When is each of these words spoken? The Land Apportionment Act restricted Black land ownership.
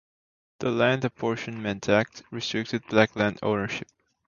The 0.61 0.71
Land 0.71 1.05
Apportionment 1.05 1.87
Act 1.87 2.23
restricted 2.31 2.87
Black 2.87 3.15
land 3.15 3.37
ownership. 3.43 3.87